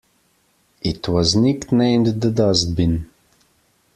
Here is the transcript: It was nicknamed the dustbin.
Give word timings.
It 0.81 1.07
was 1.09 1.35
nicknamed 1.35 2.07
the 2.21 2.31
dustbin. 2.31 3.07